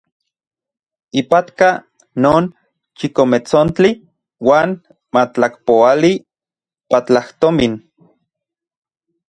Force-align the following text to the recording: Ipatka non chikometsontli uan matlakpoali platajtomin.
Ipatka 1.21 1.67
non 2.25 2.43
chikometsontli 2.97 3.89
uan 4.47 4.69
matlakpoali 5.13 6.11
platajtomin. 6.89 7.73